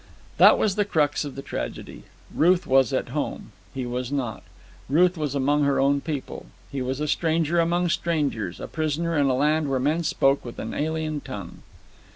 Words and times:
That 0.37 0.57
was 0.57 0.77
the 0.77 0.83
crux 0.83 1.25
of 1.25 1.35
the 1.35 1.43
tragedy. 1.43 2.05
Ruth 2.33 2.65
was 2.65 2.91
at 2.91 3.09
home. 3.09 3.51
He 3.71 3.85
was 3.85 4.11
not. 4.11 4.41
Ruth 4.89 5.15
was 5.15 5.35
among 5.35 5.63
her 5.65 5.79
own 5.79 6.01
people. 6.01 6.47
He 6.71 6.81
was 6.81 6.99
a 6.99 7.07
stranger 7.07 7.59
among 7.59 7.89
strangers, 7.89 8.59
a 8.59 8.67
prisoner 8.67 9.15
in 9.15 9.27
a 9.27 9.35
land 9.35 9.69
where 9.69 9.79
men 9.79 10.01
spoke 10.01 10.43
with 10.43 10.57
an 10.57 10.73
alien 10.73 11.19
tongue. 11.21 11.61